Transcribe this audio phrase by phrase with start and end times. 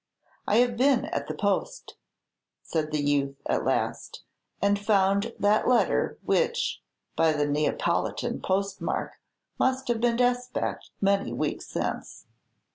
[0.47, 1.95] "I have been at the post,"
[2.63, 4.23] said the youth, at last,
[4.59, 6.81] "and found that letter, which,
[7.15, 9.11] by the Neapolitan postmark,
[9.59, 12.25] must have been despatched many weeks since."